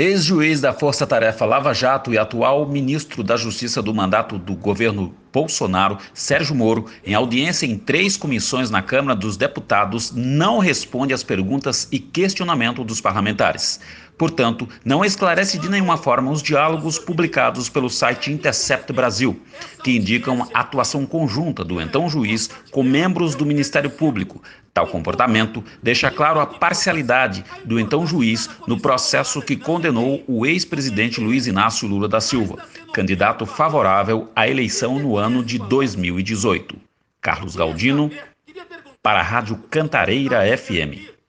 [0.00, 5.14] Ex-juiz da Força Tarefa Lava Jato e atual ministro da Justiça do mandato do governo
[5.30, 11.22] Bolsonaro, Sérgio Moro, em audiência em três comissões na Câmara dos Deputados, não responde às
[11.22, 13.78] perguntas e questionamento dos parlamentares.
[14.20, 19.40] Portanto, não esclarece de nenhuma forma os diálogos publicados pelo site Intercept Brasil,
[19.82, 24.42] que indicam a atuação conjunta do então juiz com membros do Ministério Público.
[24.74, 31.18] Tal comportamento deixa claro a parcialidade do então juiz no processo que condenou o ex-presidente
[31.18, 32.58] Luiz Inácio Lula da Silva,
[32.92, 36.76] candidato favorável à eleição no ano de 2018.
[37.22, 38.10] Carlos Galdino,
[39.02, 41.19] para a Rádio Cantareira FM.